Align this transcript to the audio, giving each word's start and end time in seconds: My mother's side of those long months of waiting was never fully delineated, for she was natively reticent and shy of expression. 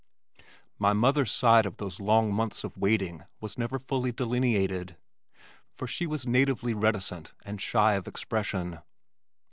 My 0.79 0.93
mother's 0.93 1.29
side 1.31 1.67
of 1.67 1.77
those 1.77 1.99
long 1.99 2.33
months 2.33 2.63
of 2.63 2.75
waiting 2.75 3.23
was 3.39 3.55
never 3.55 3.77
fully 3.77 4.11
delineated, 4.11 4.97
for 5.75 5.85
she 5.85 6.07
was 6.07 6.25
natively 6.25 6.73
reticent 6.73 7.33
and 7.45 7.61
shy 7.61 7.93
of 7.93 8.07
expression. 8.07 8.79